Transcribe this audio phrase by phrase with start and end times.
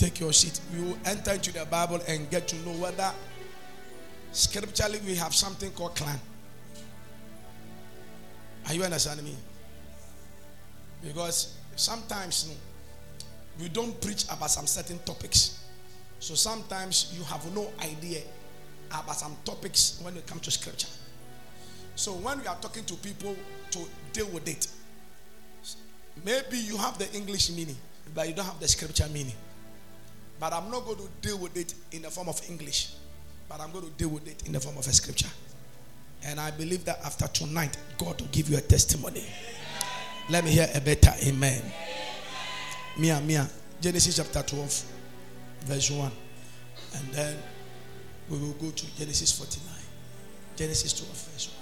[0.00, 0.58] Take your seat.
[0.72, 3.12] We will enter into the Bible and get to know whether
[4.32, 6.18] scripturally we have something called clan.
[8.66, 9.36] Are you understanding me?
[11.02, 12.50] Because sometimes
[13.60, 15.62] we don't preach about some certain topics.
[16.18, 18.22] So sometimes you have no idea
[18.88, 20.88] about some topics when it comes to scripture.
[21.94, 23.36] So when we are talking to people
[23.72, 23.78] to
[24.14, 24.66] deal with it,
[26.24, 27.76] maybe you have the English meaning,
[28.14, 29.34] but you don't have the scripture meaning.
[30.40, 32.94] But I'm not going to deal with it in the form of English,
[33.46, 35.28] but I'm going to deal with it in the form of a scripture.
[36.24, 39.24] And I believe that after tonight, God will give you a testimony.
[40.30, 41.62] Let me hear a better amen.
[42.98, 43.48] Mia, Mia,
[43.80, 44.84] Genesis chapter 12,
[45.66, 46.10] verse 1.
[46.96, 47.36] And then
[48.30, 49.74] we will go to Genesis 49.
[50.56, 51.60] Genesis 12, verse 1.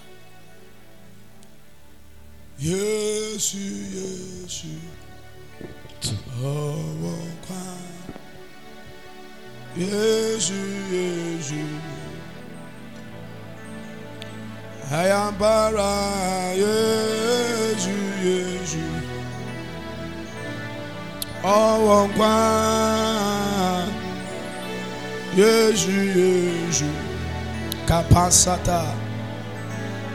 [2.61, 6.15] Yes, yes, yes,
[9.79, 11.53] yes.
[14.91, 17.87] I am bara, yes,
[18.25, 18.77] yes.
[21.45, 22.09] Oh,
[25.37, 26.91] Yesu Yesu
[27.87, 28.83] kapasata.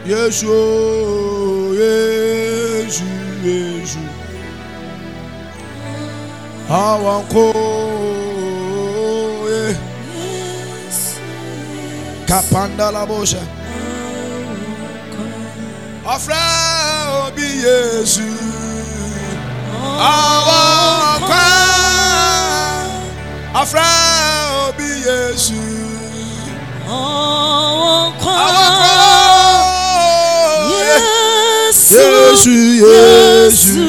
[0.04, 0.52] Yesu
[1.80, 3.08] Yesu
[3.42, 4.02] Yesu
[6.68, 7.20] àwọn
[12.28, 13.42] kapanda la bóṣe
[16.14, 16.46] ọ̀fẹ́
[17.24, 18.28] òbí Yesu.
[20.12, 21.44] Àwọn kò
[23.60, 23.92] ọ̀fẹ́
[24.64, 25.60] òbí Yesu.
[26.88, 28.48] Àwọn Àwọn kan
[31.88, 33.88] kò Yésù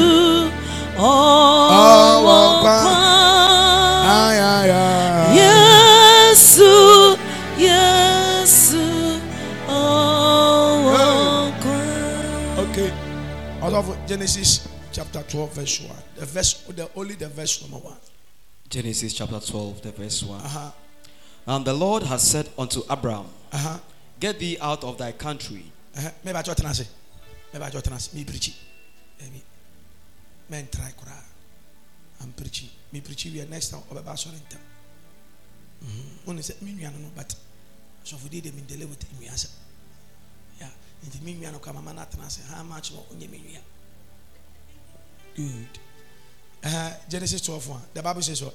[14.06, 15.96] Genesis chapter 12, verse 1.
[16.16, 17.96] The verse, the only the verse number 1.
[18.68, 20.40] Genesis chapter 12, the verse 1.
[20.40, 20.70] Uh-huh.
[21.48, 23.78] And the Lord has said unto Abraham, Uh-huh.
[24.20, 25.64] Get thee out of thy country,
[25.96, 26.10] Uh-huh.
[26.24, 26.86] Maybe I just say.
[27.52, 28.54] Maybe I just me preaching.
[29.20, 29.42] Maybe.
[30.50, 31.12] Men try kura.
[32.22, 32.68] I'm preaching.
[32.92, 34.60] Me preaching we are next time over basso in them.
[36.24, 37.34] One is me no but
[38.04, 39.48] so for did them in deliver with me answer.
[40.60, 40.68] Yeah.
[41.04, 43.58] Into me no come man at say how much more on me.
[45.36, 45.66] Good.
[46.64, 47.80] Uh, Genesis 12 1.
[47.94, 48.54] The Bible says what?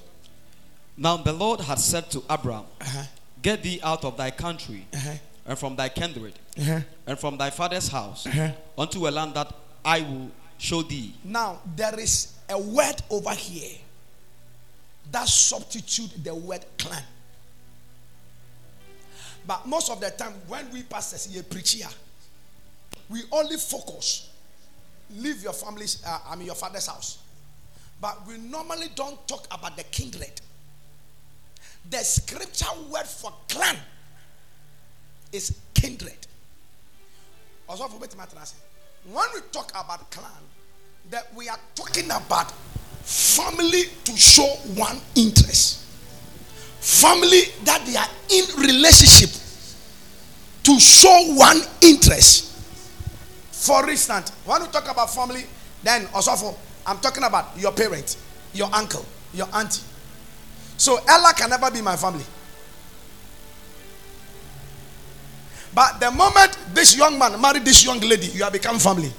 [0.96, 3.04] Now the Lord had said to Abraham, Uh-huh.
[3.40, 5.14] Get thee out of thy country, Uh-huh.
[5.46, 6.80] and from thy kindred, Uh-huh.
[7.06, 8.50] and from thy father's house, Uh-huh.
[8.76, 9.52] unto a land that
[9.84, 11.14] I will show thee.
[11.24, 13.78] Now, there is a word over here
[15.10, 17.02] that substitute the word clan.
[19.46, 21.88] But most of the time, when we pastors here preach here,
[23.08, 24.28] we only focus,
[25.16, 27.18] leave your family's, uh, I mean your father's house.
[28.00, 30.40] But we normally don't talk about the kindred.
[31.90, 33.76] The scripture word for clan
[35.32, 36.26] is kindred.
[37.68, 40.30] Also, when we talk about clan,
[41.10, 42.50] that we are talking about
[43.02, 45.80] family to show one interest.
[46.80, 49.30] Family that they are in relationship
[50.64, 52.51] to show one interest.
[53.62, 55.44] For instance, when we talk about family,
[55.84, 58.16] then also for I'm talking about your parent,
[58.52, 59.84] your uncle, your auntie.
[60.76, 62.24] So Ella can never be my family.
[65.72, 69.12] But the moment this young man married this young lady, you have become family.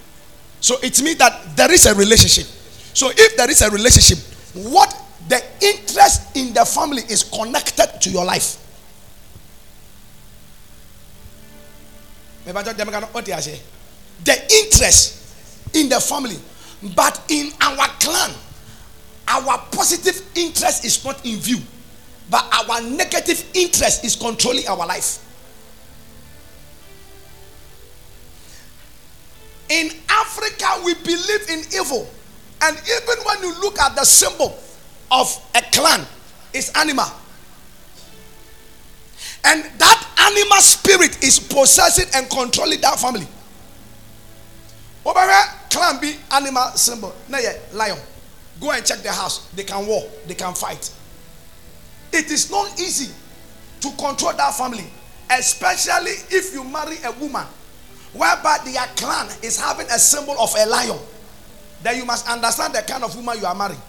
[0.60, 2.48] So it means that there is a relationship.
[2.94, 4.18] So if there is a relationship,
[4.56, 4.94] what
[5.30, 8.58] the interest in the family is connected to your life.
[14.24, 16.38] The interest in the family,
[16.96, 18.32] but in our clan,
[19.28, 21.60] our positive interest is not in view,
[22.30, 25.20] but our negative interest is controlling our life.
[29.70, 32.08] In Africa, we believe in evil.
[32.62, 34.58] And even when you look at the symbol
[35.12, 36.06] of a clan,
[36.54, 37.06] it's animal.
[39.46, 43.28] And that animal spirit is possessing and controlling that family.
[45.04, 47.14] Here, clan be animal symbol.
[47.28, 47.98] Now, yeah, lion.
[48.62, 49.50] Go and check the house.
[49.56, 50.92] They can war, they can fight.
[52.12, 53.12] It is not easy
[53.82, 54.86] to control that family,
[55.30, 57.46] especially if you marry a woman
[58.14, 61.00] whereby their clan is having a symbol of a lion,
[61.82, 63.82] then you must understand the kind of woman you are marrying.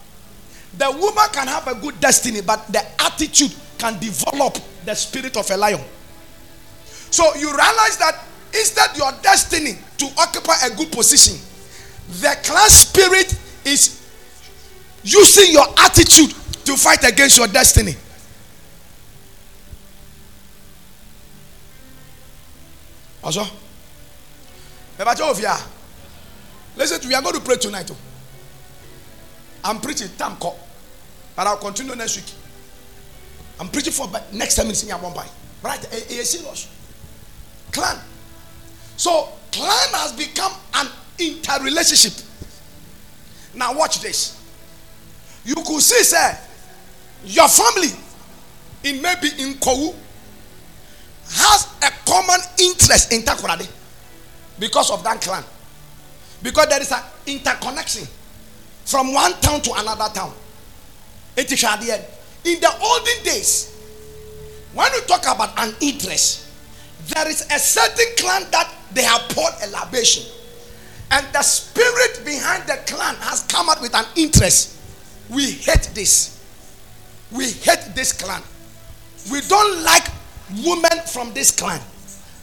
[0.77, 5.49] The woman can have a good destiny, but the attitude can develop the spirit of
[5.51, 5.81] a lion.
[7.11, 8.24] So you realize that
[8.59, 11.39] instead your destiny to occupy a good position,
[12.21, 14.01] the class spirit is
[15.03, 16.31] using your attitude
[16.65, 17.95] to fight against your destiny.
[23.23, 23.43] Also,
[26.77, 27.89] listen to we are going to pray tonight.
[29.63, 30.09] I'm preaching
[30.39, 30.59] call,
[31.35, 32.31] but I'll continue next week.
[33.59, 35.25] I'm preaching for next time in Senior Bombay.
[35.63, 35.83] Right?
[35.85, 36.69] A, a serious
[37.71, 37.97] clan.
[38.97, 40.87] So clan has become an
[41.19, 42.25] interrelationship.
[43.53, 44.41] Now watch this.
[45.43, 46.37] You could see, sir,
[47.25, 47.89] your family
[48.83, 49.95] in maybe in Kowu
[51.29, 53.69] has a common interest in Takoradi
[54.59, 55.43] because of that clan.
[56.41, 58.07] Because there is an interconnection
[58.85, 60.33] from one town to another town.
[61.35, 61.81] It is at.
[62.45, 63.75] In the olden days,
[64.73, 66.44] when you talk about an interest,
[67.09, 70.23] there is a certain clan that they have poured a libation.
[71.11, 74.77] And the spirit behind the clan has come up with an interest.
[75.29, 76.43] We hate this.
[77.31, 78.41] We hate this clan.
[79.31, 80.07] We don't like
[80.63, 81.81] women from this clan.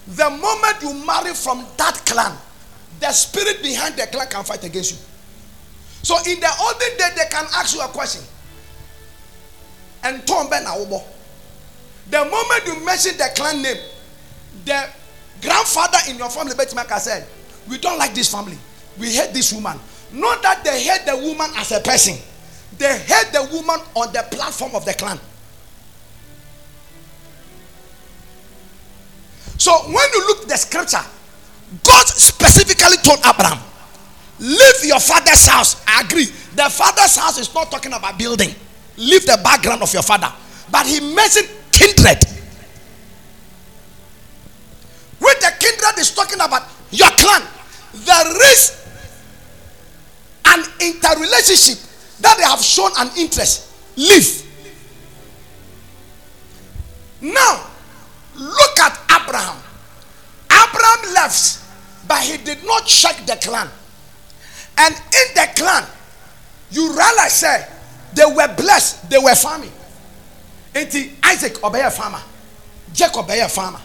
[0.09, 2.37] The moment you marry from that clan,
[3.01, 4.99] the spirit behind the clan can fight against you.
[6.03, 8.23] So in the olden day, they can ask you a question.
[10.03, 10.65] And Tom Ben.
[10.65, 13.77] The moment you mention the clan name,
[14.65, 14.89] the
[15.41, 17.27] grandfather in your family, Betimaka said,
[17.69, 18.59] We don't like this family.
[18.99, 19.79] We hate this woman.
[20.13, 22.17] Not that they hate the woman as a person,
[22.79, 25.19] they hate the woman on the platform of the clan.
[29.59, 31.05] So when you look at the scripture,
[31.85, 33.63] God specifically told Abraham,
[34.41, 35.81] Leave your father's house.
[35.87, 36.25] I agree.
[36.25, 38.53] The father's house is not talking about building.
[38.97, 40.33] Leave the background of your father.
[40.71, 42.19] But he mentioned kindred.
[46.03, 47.43] Is talking about your clan,
[47.95, 48.85] there is
[50.45, 51.79] an interrelationship
[52.21, 53.71] that they have shown an interest.
[53.97, 54.43] Leave.
[57.23, 57.67] Now,
[58.37, 59.57] look at Abraham.
[60.51, 61.63] Abraham left,
[62.09, 63.69] but he did not check the clan.
[64.79, 65.87] And in the clan,
[66.71, 67.67] you realize say,
[68.15, 69.73] they were blessed, they were farming.
[70.75, 72.21] Isaac obey a farmer,
[72.93, 73.81] Jacob obey a farmer.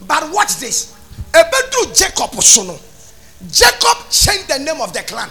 [0.00, 0.94] But watch this.
[1.32, 2.78] Ebedu Jacob sono.
[3.50, 5.28] Jacob changed the name of the clan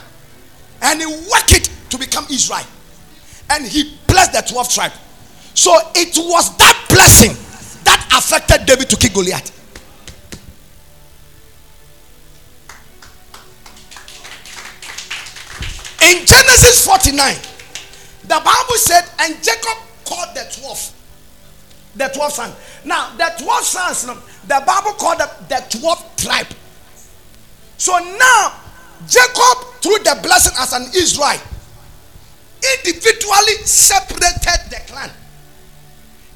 [0.81, 2.65] and he worked it to become Israel.
[3.49, 4.91] And he blessed the 12 tribe.
[5.53, 7.33] So it was that blessing
[7.83, 9.51] that affected David to kill Goliath.
[16.01, 17.35] In Genesis 49,
[18.23, 20.94] the Bible said, and Jacob called the 12.
[21.95, 22.55] The 12 sons.
[22.83, 24.05] Now, the 12 sons,
[24.47, 26.47] the Bible called them the 12 tribe.
[27.77, 28.59] So now,
[29.07, 31.39] Jacob, through the blessing as an Israel,
[32.77, 35.11] individually separated the clan.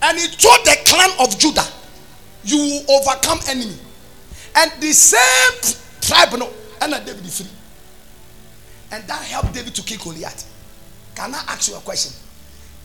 [0.01, 1.65] And he told the clan of Judah,
[2.43, 3.77] You overcome enemy.
[4.55, 6.49] And the same tribe, no,
[6.81, 7.51] and David is free.
[8.91, 10.45] And that helped David to kill Goliath.
[11.15, 12.13] Can I ask you a question?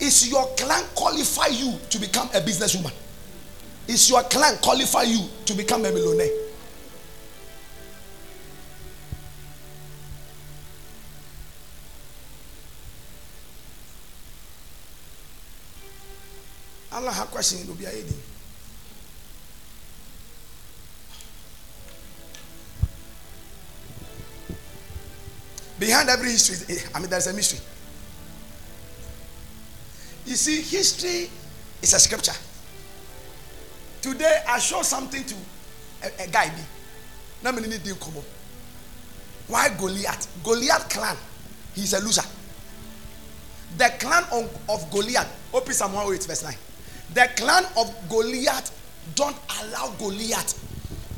[0.00, 2.92] Is your clan qualify you to become a businesswoman?
[3.86, 6.30] Is your clan qualify you to become a millionaire?
[16.92, 18.14] Allah have question in Ubia Edi.
[25.78, 27.60] Behind every history, I mean, there's a mystery.
[30.26, 31.30] You see, history
[31.82, 32.32] is a scripture.
[34.00, 35.34] Today, I show something to
[36.02, 36.50] a, a guy.
[37.44, 38.22] Need come
[39.48, 40.26] Why Goliath?
[40.42, 41.16] Goliath clan.
[41.74, 42.22] He's a loser.
[43.76, 46.54] The clan of, of Goliath, open Psalm 108, verse 9.
[47.12, 48.70] The clan of Goliath
[49.14, 50.54] don't allow Goliath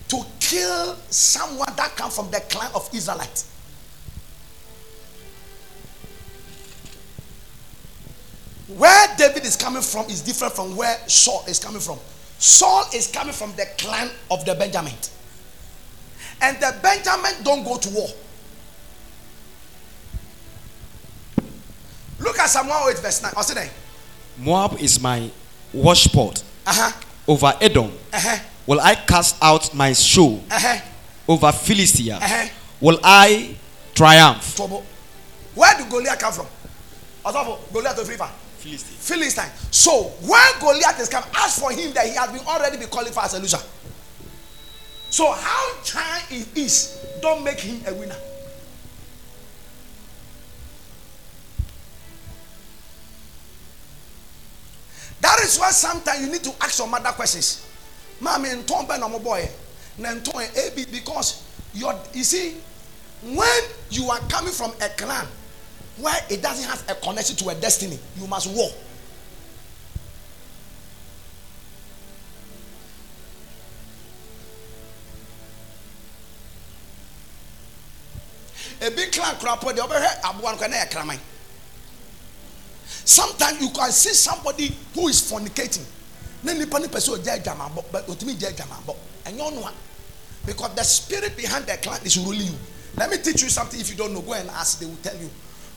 [0.09, 3.56] to kill someone that come from the clan of Israelites.
[8.69, 11.99] Where David is coming from is different from where Saul is coming from.
[12.39, 14.93] Saul is coming from the clan of the Benjamin.
[16.43, 18.09] And the Benjamin don't go to war.
[22.19, 23.33] Look at Psalm 108 verse 9.
[23.35, 23.71] What's it there?
[24.39, 25.31] Moab is my
[25.75, 26.93] washpot Uh-huh.
[27.29, 27.93] over Edom.
[28.13, 28.39] Uh-huh.
[28.67, 30.41] Will I cast out my shoe.
[30.51, 30.81] Uh-huh.
[31.29, 32.17] over Philistia?
[32.17, 32.49] Uh-huh.
[32.81, 33.55] Will I
[33.95, 34.57] triumph?
[34.57, 34.85] Trouble.
[35.55, 36.47] Where did Goliath come from?
[37.73, 38.29] Goliath of river.
[38.67, 38.99] Philistine.
[38.99, 39.51] Philistine.
[39.71, 43.27] So when Goliath is coming, ask for him that he has been already been qualified
[43.27, 43.59] as a loser.
[45.11, 48.17] So how high it is, don't make him a winner.
[55.21, 57.65] That is why sometimes you need to ask some other questions.
[58.21, 59.49] Mommy, Tom Ben, my boy,
[59.99, 61.43] AB, because
[61.73, 62.57] you're, you see,
[63.23, 65.27] when you are coming from a clan
[65.99, 68.71] where it doesn't have a connection to a destiny, you must war.
[78.83, 81.19] A big clan crap where they overhead abuan kana kraman.
[83.05, 85.85] Sometimes you can see somebody who is fornicating.
[86.43, 88.97] Na nipa ni person oja jamabo, but ja jamabo.
[89.25, 89.71] Enyo no
[90.45, 92.55] because the spirit behind the clan is ruling you.
[92.97, 94.23] Let me teach you something if you don't know.
[94.23, 95.29] Go and ask, they will tell you.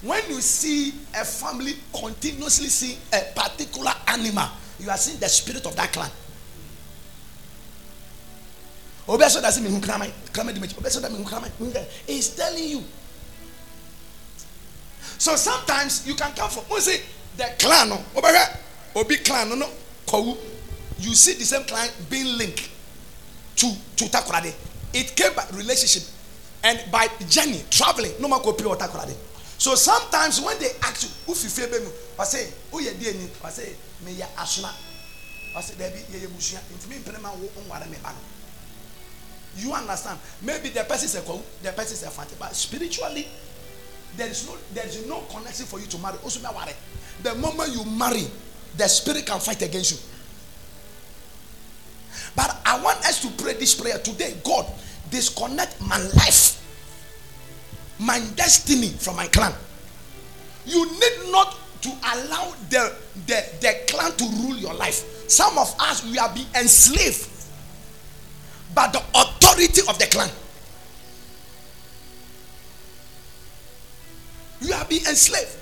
[0.02, 4.48] When you see a family continuously see a particular animal,
[4.80, 6.10] you are seeing the spirit of that clan.
[9.08, 11.50] Obeso doesn't mean krama krama di Obeso doesn't mean krama.
[12.08, 12.84] It's telling you.
[15.18, 17.02] So sometimes you can come from we say
[17.36, 18.58] the clan no obere
[18.96, 19.68] obi clan no no
[20.06, 20.38] kowu.
[21.00, 22.70] You see the same clan being linked
[23.58, 24.54] to to Takoradi.
[24.94, 26.04] It came by relationship
[26.64, 29.16] and by journey traveling no man go pay Takoradi.
[29.60, 33.10] So sometimes when they ask you who fife be mu, I say who ye di
[33.10, 33.76] ani, I say
[34.06, 34.74] me ya asuna.
[37.22, 38.20] Ma wo nware me ba no.
[39.58, 40.20] You understand?
[40.42, 43.28] Maybe the person is a kwawu, the person is a fancy, but spiritually,
[44.16, 46.18] there is no there is no connection for you to marry.
[46.24, 46.74] Also, worry.
[47.24, 48.28] The moment you marry,
[48.78, 49.98] the spirit can fight against you.
[52.36, 54.38] But I want us to pray this prayer today.
[54.44, 54.72] God,
[55.10, 56.59] disconnect my life,
[58.00, 59.54] my destiny from my clan.
[60.66, 62.96] You need not to allow the,
[63.28, 65.30] the, the clan to rule your life.
[65.30, 67.30] Some of us, we are being enslaved
[68.74, 70.30] by the authority of the clan.
[74.62, 75.56] You are being enslaved.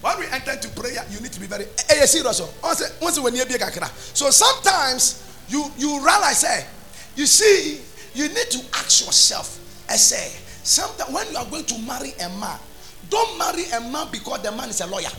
[0.00, 2.40] When we enter into prayer, you need to be very eh, serious.
[3.18, 3.54] When you be
[4.12, 6.66] So sometimes you you realize, say,
[7.16, 7.80] you see,
[8.14, 9.58] you need to ask yourself,
[9.88, 10.32] I say,
[10.62, 12.58] sometimes when you are going to marry a man,
[13.10, 15.10] don't marry a man because the man is a lawyer.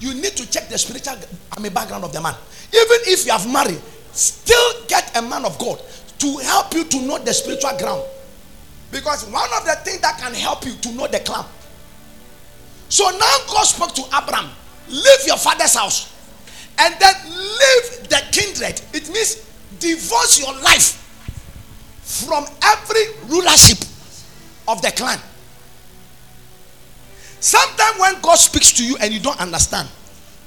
[0.00, 1.16] You need to check the spiritual
[1.56, 2.34] I mean, background of the man.
[2.72, 3.80] Even if you have married,
[4.12, 5.80] still get a man of God
[6.18, 8.04] to help you to know the spiritual ground.
[8.90, 11.44] Because one of the things that can help you to know the clan.
[12.88, 14.50] So now God spoke to Abraham,
[14.88, 16.12] leave your father's house
[16.78, 18.80] and then leave the kindred.
[18.92, 19.44] It means
[19.78, 21.00] divorce your life
[22.02, 23.78] from every rulership
[24.68, 25.18] of the clan.
[27.40, 29.88] Sometimes when God speaks to you and you don't understand,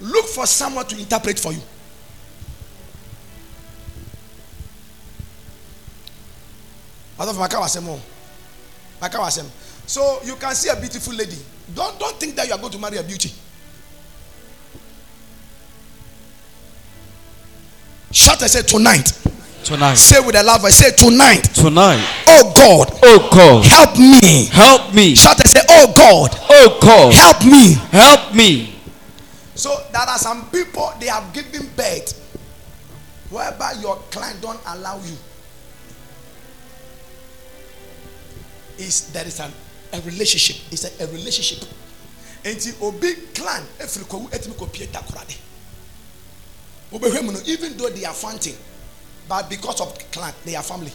[0.01, 1.62] look for someone to interpret for you.
[9.88, 11.38] So you can see a beautiful lady.
[11.74, 13.31] Don't don't think that you are going to marry a beauty.
[18.38, 19.12] Shout and say tonight.
[19.63, 19.96] Tonight.
[19.96, 20.75] Say with a loud voice.
[20.75, 21.41] Say tonight.
[21.56, 22.06] Tonight.
[22.27, 23.00] Oh God.
[23.01, 23.65] Oh God.
[23.65, 24.46] Help me.
[24.51, 25.15] Help me.
[25.15, 26.38] Shout and say, Oh God.
[26.48, 27.13] Oh God.
[27.15, 27.74] Help me.
[27.89, 28.75] Help me.
[29.56, 32.13] So there are some people they have given birth
[33.32, 35.17] whereby your client don't allow you.
[38.77, 39.51] Is there is an,
[39.94, 40.58] a relationship?
[40.72, 41.67] It's a, a relationship.
[42.44, 45.47] Enti obi clan efiri kowu etimi ko pie Takoradi.
[46.91, 48.56] Even though they are fighting,
[49.27, 50.91] but because of clan they are family.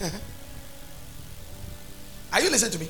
[2.32, 2.88] are you listening to me?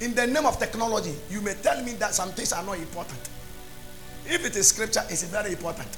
[0.00, 3.20] In the name of technology, you may tell me that some things are not important.
[4.26, 5.88] If it is scripture, it's very important.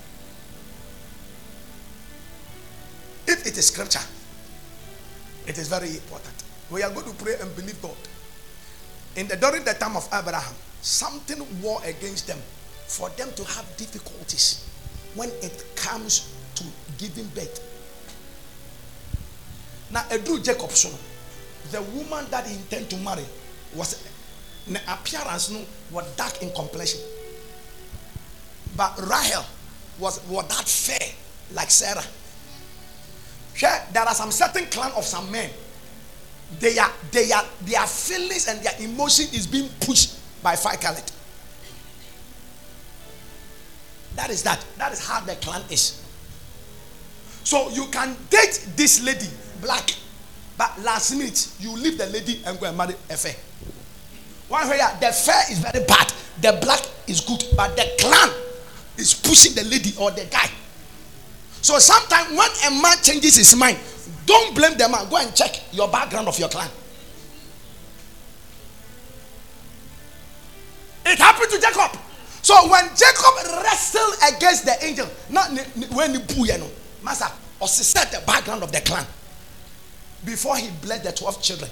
[3.26, 4.00] If it is scripture,
[5.46, 6.34] it is very important.
[6.70, 7.96] We are going to pray and believe God.
[9.16, 10.54] In the during the time of Abraham,
[10.86, 12.38] something war against them
[12.86, 14.64] for them to have difficulties
[15.16, 16.62] when it comes to
[16.96, 17.60] giving birth.
[19.90, 20.92] Now, Edru Jacobson,
[21.72, 23.24] the woman that he intended to marry
[23.74, 24.06] was
[24.68, 27.00] the appearance no was dark in complexion.
[28.76, 29.44] But Rahel
[29.98, 31.08] was, was that fair
[31.52, 32.04] like Sarah.
[33.92, 35.50] There are some certain clan of some men.
[36.60, 40.16] They are, they are, their feelings and their emotion is being pushed
[40.46, 40.78] by fire.
[44.14, 44.64] That is that.
[44.78, 46.00] That is how the clan is.
[47.42, 49.26] So you can date this lady,
[49.60, 49.90] black,
[50.56, 53.34] but last minute you leave the lady and go and marry a fair.
[54.46, 58.30] One way, the fair is very bad, the black is good, but the clan
[58.98, 60.48] is pushing the lady or the guy.
[61.60, 63.78] So sometimes when a man changes his mind,
[64.26, 65.08] don't blame the man.
[65.10, 66.70] Go and check your background of your clan.
[71.06, 71.98] It happened to Jacob.
[72.42, 75.50] So when Jacob wrestled against the angel, not
[75.94, 76.70] when he blew, you know,
[77.02, 77.26] master,
[77.60, 79.06] or set the background of the clan
[80.24, 81.70] before he bled the 12 children.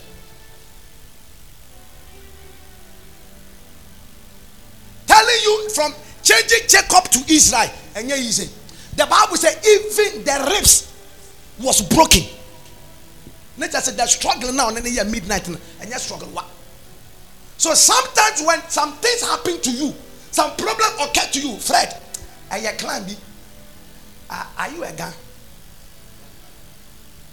[5.07, 8.49] Telling you from changing Jacob to Israel, and yeah, easy.
[8.97, 10.93] The Bible said even the ribs
[11.61, 12.23] was broken.
[13.57, 16.29] Nature said they're struggling now, and then yeah, midnight, and you struggle.
[16.29, 16.47] What?
[17.57, 19.95] So sometimes when some things happen to you,
[20.31, 22.01] some problem occur to you, Fred,
[22.51, 23.15] and your clan be,
[24.29, 25.13] are, are you a guy?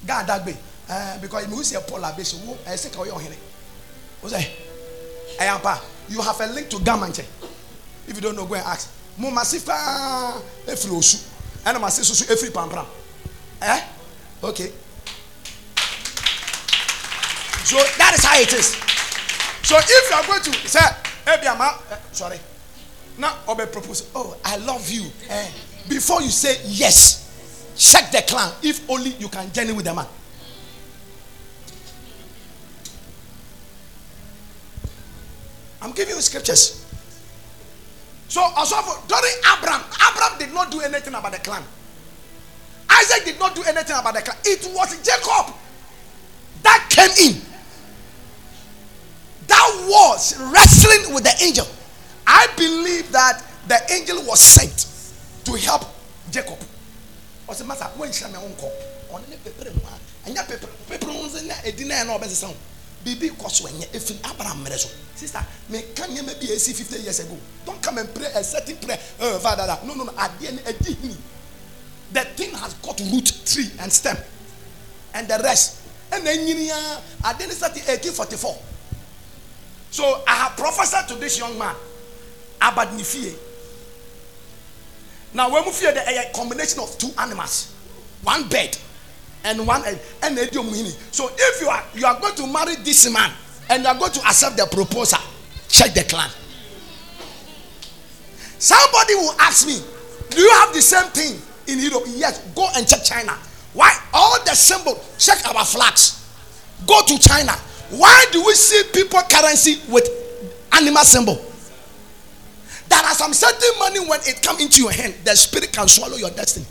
[0.05, 0.53] God that be,
[0.89, 3.31] uh, because you say Paul Abeso, I say how you here.
[4.21, 4.47] What's that?
[5.39, 7.25] Ayampa, you have a link to Gamanche.
[8.07, 8.91] If you don't know, go and ask.
[9.17, 11.27] Mo masifa efri osu,
[11.65, 12.85] and masi susu efri pampram.
[13.61, 13.81] Eh?
[14.43, 14.71] Okay.
[17.63, 18.90] So that is how it is.
[19.71, 20.81] So if you are going to say,
[21.23, 22.37] hey, Biama, eh, sorry,
[23.17, 25.09] now Obe propose, oh, I love you.
[25.29, 25.47] Eh,
[25.87, 30.07] before you say yes, check the clan if only you can journey with the man.
[35.81, 36.85] I'm giving you scriptures.
[38.27, 41.63] So also for- during Abraham, Abraham did not do anything about the clan.
[42.89, 44.35] Isaac did not do anything about the clan.
[44.43, 45.55] It was Jacob
[46.61, 47.50] that came in
[49.91, 51.67] was wrestling with the angel.
[52.25, 54.87] I believe that the angel was sent
[55.43, 55.83] to help
[56.31, 56.59] Jacob.
[57.45, 57.83] What's the matter?
[57.83, 57.99] Oh, ah.
[57.99, 58.71] When shall my uncle?
[59.11, 59.69] On the paper,
[60.25, 62.55] and your paper, paper the dinner and all better sound.
[63.03, 64.87] Bibi Koswenya, if in Abraham Mereso.
[65.15, 67.35] Sister, may can you maybe see 50 years ago?
[67.65, 68.99] Don't come and pray a certain prayer.
[69.19, 73.91] Oh, Father, no, no, no, at the end, the thing has got root, tree, and
[73.91, 74.17] stem,
[75.13, 75.81] and the rest.
[76.13, 78.55] And then, at the end, 1844.
[79.91, 81.75] So I have prophesied to this young man
[82.61, 83.35] about Nifie.
[85.33, 86.01] Now when we fear the
[86.33, 87.73] combination of two animals,
[88.23, 88.77] one bird
[89.43, 89.99] and one and.
[91.11, 93.31] So if you are you are going to marry this man
[93.69, 95.19] and you are going to accept the proposal,
[95.67, 96.29] check the clan.
[98.59, 99.79] Somebody will ask me,
[100.29, 102.03] Do you have the same thing in Europe?
[102.07, 103.33] Yes, go and check China.
[103.73, 103.93] Why?
[104.13, 106.17] All the symbol, check our flags.
[106.87, 107.53] Go to China.
[107.91, 110.09] Why do we see people currency with
[110.71, 111.35] animal symbol?
[112.87, 116.17] There are some certain money when it come into your hand, the spirit can swallow
[116.17, 116.65] your destiny.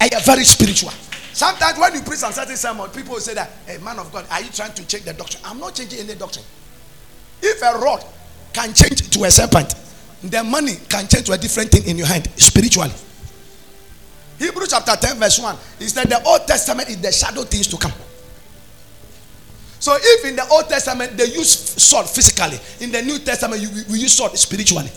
[0.00, 0.90] And you're very spiritual.
[1.32, 4.26] Sometimes when you preach some certain sermon, people will say that, hey, man of God,
[4.30, 5.42] are you trying to change the doctrine?
[5.44, 6.44] I'm not changing any doctrine.
[7.42, 8.04] If a rod
[8.52, 9.74] can change to a serpent,
[10.22, 12.92] the money can change to a different thing in your hand spiritually.
[14.40, 15.56] Hebrews chapter 10, verse 1.
[15.78, 17.92] He said the Old Testament is the shadow things to come.
[19.78, 23.68] So if in the Old Testament they use sword physically, in the New Testament you,
[23.90, 24.90] we use sword spiritually.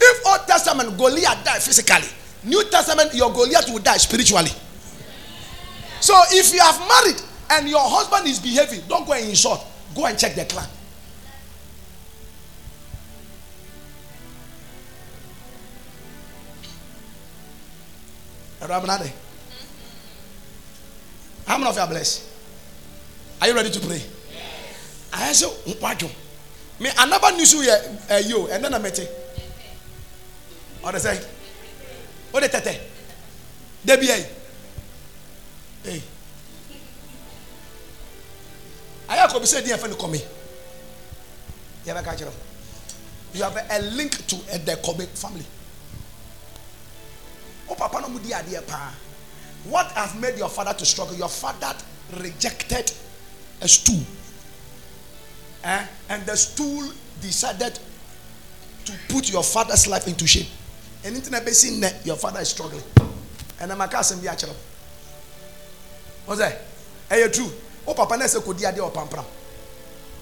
[0.00, 2.08] If Old Testament Goliath died physically,
[2.44, 4.50] New Testament your Goliath will die spiritually.
[6.00, 9.66] So if you have married and your husband is behaving, don't go and insult.
[9.96, 10.68] Go and check the clan.
[18.60, 19.12] Rabbanade.
[21.46, 22.28] How many of you are blessed?
[23.40, 24.02] Are you ready to pray?
[25.12, 26.10] I say, Nkwadwo.
[26.80, 29.10] Me another news here, uh, you, and then I met it.
[30.82, 31.20] Or they say,
[32.30, 32.80] What they tete?
[33.84, 36.02] Debbie, hey.
[39.08, 40.26] I have to say, dear friend, come here.
[41.84, 42.20] You have a catch
[43.34, 45.44] You have a, a link to uh, the Kobe family.
[49.64, 51.16] What has made your father to struggle?
[51.16, 51.74] Your father
[52.18, 52.92] rejected
[53.60, 54.00] a stool,
[55.64, 55.86] eh?
[56.08, 57.78] and the stool decided
[58.86, 60.46] to put your father's life into shame.
[61.04, 61.10] I
[61.50, 62.82] seen that your father is struggling,
[63.60, 64.18] and I'm a cousin.
[66.26, 66.62] What's that?
[67.08, 67.50] Hey, you true.
[67.86, 69.24] Oh, Papa, na se kodi ade o pampram.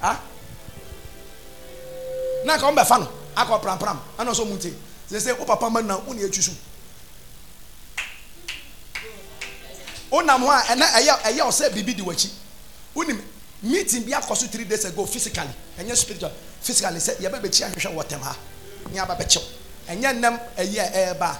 [0.03, 0.20] Ah?
[2.44, 3.09] Na ka ombe fa no.
[3.37, 4.01] Akọ pram pram.
[4.18, 4.72] Ana so munti.
[5.09, 6.55] They say, oh Papa man uni etwisu.
[10.11, 12.31] Wonam hɔ a ɛna ɛyɛ ɛyɛ ɔsɛ biribi di w'akyi
[12.94, 13.21] wonim
[13.62, 15.51] meeting bi akɔ so three days ago physically.
[15.79, 18.37] Ɛnyɛ spiritual physically sɛ yɛbɛ bɛkyi ahwehwɛ wɔ tɛm ha.
[18.92, 19.42] Ne aba bɛkyɛw
[19.88, 21.37] ɛnyɛ nnɛm ɛyi a ɛɛba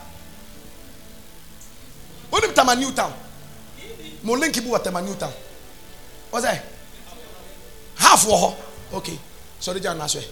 [2.33, 3.13] wonim tama new town.
[4.23, 5.33] Mo link bi wɔ tama new town.
[6.33, 6.61] Wɔsɛ
[7.97, 8.55] half wɔ hɔ
[8.95, 9.19] okay.
[9.61, 10.23] Sɔre gya n'asɔ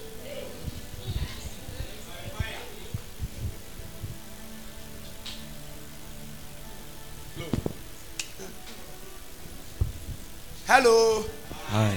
[10.77, 11.25] hello.
[11.73, 11.95] Hi.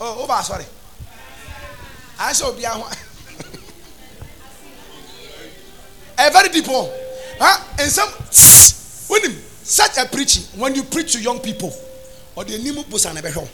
[0.00, 0.64] oh over sorry.
[2.18, 2.90] I say obi ahun
[6.18, 6.90] ẹ very deep o
[7.38, 8.08] ha nsẹm
[9.08, 11.72] when him such a preaching when you preach to young people
[12.36, 13.48] ọdẹ ẹnimu busa na ẹbẹ hwẹ o